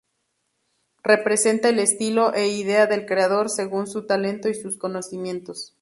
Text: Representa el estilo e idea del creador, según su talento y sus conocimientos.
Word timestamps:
Representa 1.03 1.69
el 1.69 1.77
estilo 1.77 2.33
e 2.33 2.47
idea 2.47 2.87
del 2.87 3.05
creador, 3.05 3.51
según 3.51 3.85
su 3.85 4.07
talento 4.07 4.49
y 4.49 4.55
sus 4.55 4.75
conocimientos. 4.75 5.75